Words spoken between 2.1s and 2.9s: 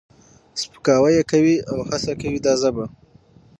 کوي دا ژبه